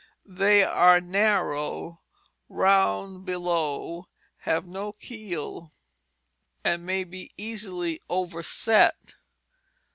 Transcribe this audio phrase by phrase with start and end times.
[0.25, 2.01] They are narrow,
[2.49, 5.73] round below, have no keel
[6.63, 9.13] and may be easily overset.